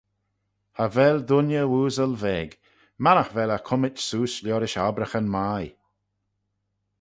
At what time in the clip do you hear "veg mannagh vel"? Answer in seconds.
2.23-3.53